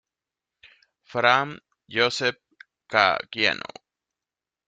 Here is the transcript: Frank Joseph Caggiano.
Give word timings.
Frank 1.11 1.61
Joseph 1.87 2.41
Caggiano. 2.91 3.69